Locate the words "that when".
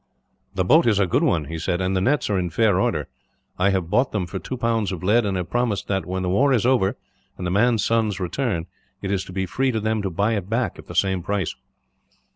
5.89-6.23